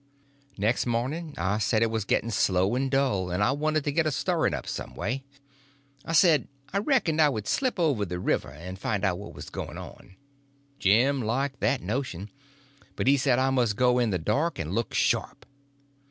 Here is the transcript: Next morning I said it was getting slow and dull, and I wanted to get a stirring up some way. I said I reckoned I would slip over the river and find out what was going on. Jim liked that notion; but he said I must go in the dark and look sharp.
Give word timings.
Next 0.57 0.87
morning 0.87 1.35
I 1.37 1.59
said 1.59 1.83
it 1.83 1.91
was 1.91 2.05
getting 2.05 2.31
slow 2.31 2.73
and 2.73 2.89
dull, 2.89 3.29
and 3.29 3.43
I 3.43 3.51
wanted 3.51 3.83
to 3.83 3.91
get 3.91 4.07
a 4.07 4.11
stirring 4.11 4.51
up 4.55 4.65
some 4.65 4.95
way. 4.95 5.23
I 6.03 6.13
said 6.13 6.47
I 6.73 6.79
reckoned 6.79 7.21
I 7.21 7.29
would 7.29 7.47
slip 7.47 7.79
over 7.79 8.03
the 8.03 8.17
river 8.17 8.49
and 8.49 8.79
find 8.79 9.05
out 9.05 9.19
what 9.19 9.35
was 9.35 9.51
going 9.51 9.77
on. 9.77 10.15
Jim 10.79 11.21
liked 11.21 11.59
that 11.59 11.81
notion; 11.83 12.31
but 12.95 13.05
he 13.05 13.15
said 13.15 13.37
I 13.37 13.51
must 13.51 13.75
go 13.75 13.99
in 13.99 14.09
the 14.09 14.17
dark 14.17 14.57
and 14.57 14.73
look 14.73 14.95
sharp. 14.95 15.45